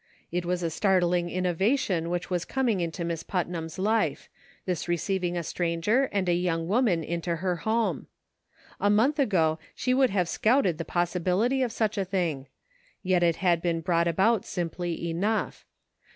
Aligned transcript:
It 0.31 0.45
was 0.45 0.63
a 0.63 0.71
startling 0.71 1.29
innovation 1.29 2.09
which 2.09 2.31
was 2.31 2.43
coming 2.43 2.79
into 2.79 3.05
Miss 3.05 3.21
Putnam's 3.21 3.77
life— 3.77 4.29
this 4.65 4.87
receiv 4.87 5.23
ing 5.23 5.37
a 5.37 5.43
stranger 5.43 6.05
and 6.11 6.27
a 6.27 6.33
young 6.33 6.67
woman 6.67 7.03
into 7.03 7.35
her 7.35 7.57
home. 7.57 8.07
A 8.79 8.89
month 8.89 9.19
ago 9.19 9.59
she 9.75 9.93
would 9.93 10.09
have 10.09 10.27
scouted 10.27 10.79
the 10.79 10.85
possi 10.85 11.21
bility 11.21 11.63
of 11.63 11.71
such 11.71 11.99
a 11.99 12.03
thing; 12.03 12.47
yet 13.03 13.21
it 13.21 13.35
had 13.35 13.61
been 13.61 13.81
brought 13.81 14.07
about 14.07 14.43
simply 14.43 15.07
enough. 15.07 15.67